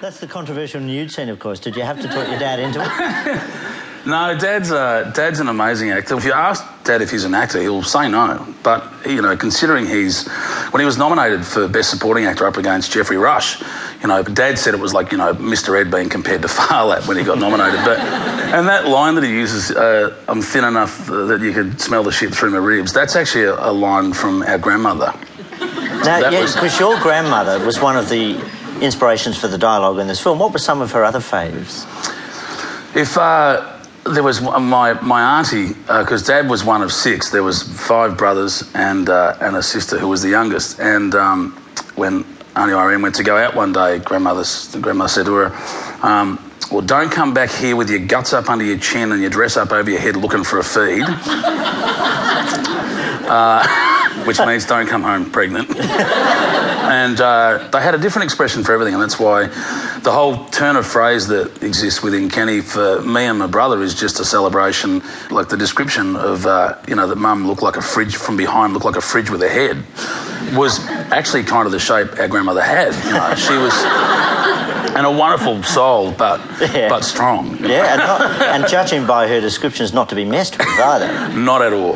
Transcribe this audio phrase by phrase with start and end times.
[0.00, 1.58] That's the controversial nude scene, of course.
[1.58, 3.40] Did you have to talk your dad into it?
[4.06, 6.16] No, Dad's uh, Dad's an amazing actor.
[6.16, 8.46] If you ask Dad if he's an actor, he'll say no.
[8.62, 10.26] But you know, considering he's
[10.70, 13.60] when he was nominated for Best Supporting Actor up against Geoffrey Rush,
[14.00, 15.78] you know, Dad said it was like you know Mr.
[15.78, 17.84] Ed being compared to Phar Lap when he got nominated.
[17.84, 22.02] But and that line that he uses, uh, "I'm thin enough that you could smell
[22.02, 25.12] the shit through my ribs," that's actually a, a line from our grandmother.
[25.60, 28.40] Now, That yes, because your grandmother was one of the
[28.82, 30.38] inspirations for the dialogue in this film.
[30.38, 31.84] What were some of her other faves?
[32.94, 37.62] If uh, there was my my auntie, because Dad was one of six, there was
[37.62, 40.80] five brothers and uh, and a sister who was the youngest.
[40.80, 41.52] And um,
[41.96, 42.24] when
[42.56, 44.44] Auntie Irene went to go out one day, grandmother
[44.80, 46.38] grandmother said to her, um,
[46.72, 49.56] "Well, don't come back here with your guts up under your chin and your dress
[49.56, 51.04] up over your head looking for a feed."
[53.28, 53.94] Uh,
[54.26, 55.70] which means don't come home pregnant.
[55.76, 59.46] and uh, they had a different expression for everything, and that's why
[60.00, 63.94] the whole turn of phrase that exists within Kenny for me and my brother is
[63.94, 65.02] just a celebration.
[65.30, 68.72] Like the description of, uh, you know, that mum looked like a fridge from behind,
[68.72, 69.84] looked like a fridge with a head,
[70.56, 72.94] was actually kind of the shape our grandmother had.
[73.04, 73.72] You know, she was.
[74.96, 76.88] And a wonderful soul, but Yeah.
[76.88, 77.56] but strong.
[77.60, 81.28] Yeah, and, not, and judging by her descriptions, not to be messed with either.
[81.38, 81.92] Not at all.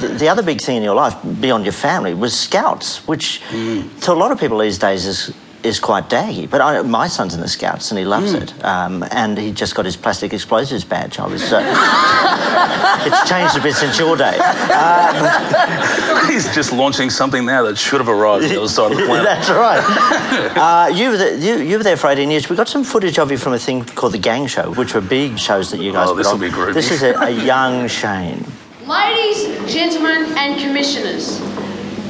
[0.00, 4.00] The, the other big thing in your life, beyond your family, was scouts, which mm.
[4.00, 6.48] to a lot of people these days is is quite daggy.
[6.48, 8.52] But I, my son's in the scouts and he loves it.
[8.64, 11.18] Um, and he just got his plastic explosives badge.
[11.18, 11.52] I was.
[11.52, 11.60] Uh,
[13.06, 14.32] it's changed a bit since your day.
[16.28, 19.04] He's just launching something now that should have arrived at the other side of the
[19.04, 19.24] planet.
[19.24, 20.56] That's right.
[20.56, 22.48] Uh, you, were the, you, you were there for 18 years.
[22.48, 25.00] We got some footage of you from a thing called the Gang Show, which were
[25.00, 26.74] big shows that you guys Oh, put this'll be groovy.
[26.74, 28.44] This is a, a young Shane.
[28.86, 31.40] Ladies, gentlemen, and commissioners,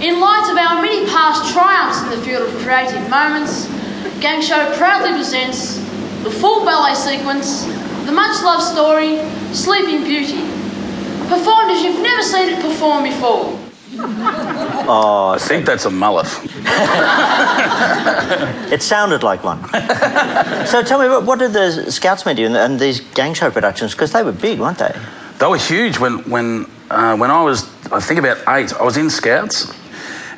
[0.00, 3.68] in light of our many past triumphs in the field of creative moments,
[4.20, 5.76] Gang Show proudly presents
[6.24, 7.64] the full ballet sequence,
[8.06, 9.18] the much loved story,
[9.52, 10.40] Sleeping Beauty,
[11.28, 13.58] performed as you've never seen it performed before.
[14.92, 16.26] Oh, I think that's a mullet.
[18.72, 19.62] It sounded like one.
[20.66, 23.92] so tell me, what, what did the Scouts do and, and these gang show productions?
[23.92, 24.92] Because they were big, weren't they?
[25.38, 28.72] They were huge when when uh, when I was I think about eight.
[28.72, 29.70] I was in Scouts,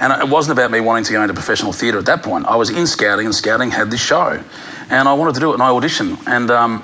[0.03, 2.45] and it wasn't about me wanting to go into professional theatre at that point.
[2.47, 4.43] I was in Scouting, and Scouting had this show,
[4.91, 6.27] and I wanted to do it, and I auditioned.
[6.27, 6.83] And um,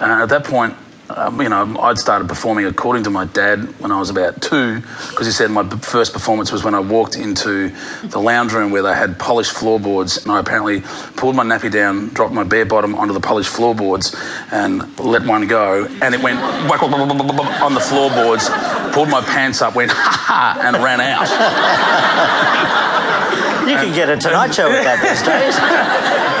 [0.00, 0.76] uh, at that point,
[1.16, 4.80] um, you know, I'd started performing according to my dad when I was about two,
[4.80, 7.70] because he said my first performance was when I walked into
[8.04, 10.82] the lounge room where they had polished floorboards, and I apparently
[11.16, 14.14] pulled my nappy down, dropped my bare bottom onto the polished floorboards,
[14.52, 18.48] and let one go, and it went whack, whack, whack on the floorboards.
[18.92, 22.86] Pulled my pants up, went ha ha, and ran out.
[23.68, 25.56] You can get a Tonight Show with that these days.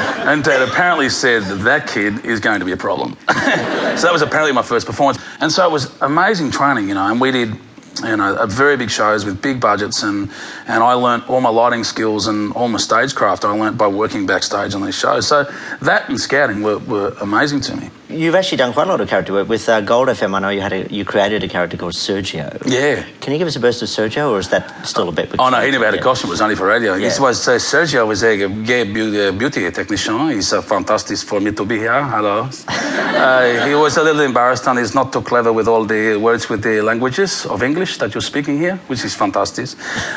[0.20, 3.16] And Dad apparently said that that kid is going to be a problem.
[3.28, 5.18] so that was apparently my first performance.
[5.40, 7.56] And so it was amazing training, you know, and we did,
[8.04, 10.30] you know, very big shows with big budgets and,
[10.68, 14.26] and I learnt all my lighting skills and all my stagecraft I learnt by working
[14.26, 15.26] backstage on these shows.
[15.26, 15.50] So
[15.80, 17.90] that and scouting were, were amazing to me.
[18.10, 20.34] You've actually done quite a lot of character work with uh, Gold FM.
[20.34, 22.60] I know you had a, you created a character called Sergio.
[22.66, 23.04] Yeah.
[23.20, 25.36] Can you give us a burst of Sergio, or is that still a bit?
[25.38, 26.30] Oh no, he never had a costume.
[26.30, 26.94] It was only for radio.
[26.94, 27.06] Yeah.
[27.06, 30.30] This was uh, Sergio was a gay beauty, beauty technician.
[30.30, 32.02] He's uh, fantastic for me to be here.
[32.04, 32.48] Hello.
[32.68, 36.48] uh, he was a little embarrassed and he's not too clever with all the words
[36.48, 39.68] with the languages of English that you're speaking here, which is fantastic.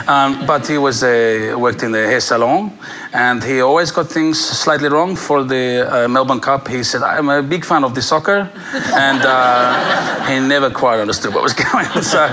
[0.08, 2.76] Um, but he was uh, worked in the hair salon
[3.14, 6.68] and he always got things slightly wrong for the uh, Melbourne Cup.
[6.68, 8.50] He said, "I'm a big fan of the soccer,"
[8.94, 12.04] and uh, he never quite understood what was going on.
[12.04, 12.30] So.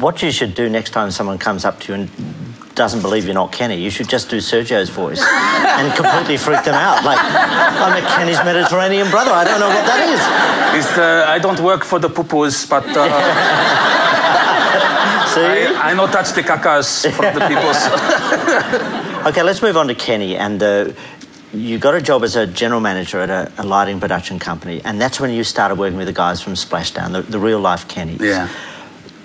[0.00, 2.08] What you should do next time someone comes up to you and
[2.74, 6.74] doesn't believe you're not Kenny, you should just do Sergio's voice and completely freak them
[6.74, 7.04] out.
[7.04, 9.32] Like, I'm a Kenny's Mediterranean brother.
[9.32, 10.18] I don't know what that is.
[10.96, 12.94] The, I don't work for the pupus, but uh,
[15.34, 15.42] See?
[15.42, 17.76] I, I know touch the cacas from the peoples.
[19.26, 20.38] Okay, let's move on to Kenny.
[20.38, 20.92] And uh,
[21.52, 25.00] you got a job as a general manager at a, a lighting production company, and
[25.00, 28.16] that's when you started working with the guys from Splashdown, the, the real life Kenny.
[28.20, 28.48] yeah.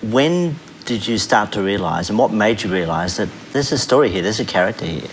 [0.01, 0.56] When
[0.86, 4.22] did you start to realise, and what made you realise that there's a story here,
[4.22, 5.07] there's a character here?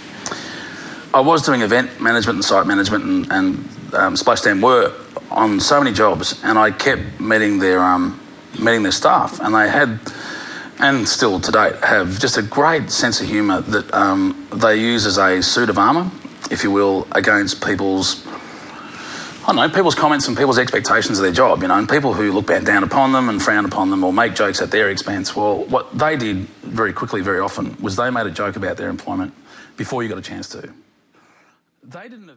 [1.15, 4.93] I was doing event management and site management, and, and um, Splashdown were
[5.31, 8.21] on so many jobs, and I kept meeting their um,
[8.59, 9.99] meeting their staff, and they had,
[10.79, 15.07] and still to date have just a great sense of humour that um, they use
[15.07, 16.11] as a suit of armour,
[16.51, 18.27] if you will, against people's.
[19.45, 22.31] I know, people's comments and people's expectations of their job, you know, and people who
[22.31, 25.35] look down upon them and frown upon them or make jokes at their expense.
[25.35, 28.89] Well, what they did very quickly, very often, was they made a joke about their
[28.89, 29.35] employment
[29.77, 30.73] before you got a chance to.
[31.83, 32.31] They didn't have.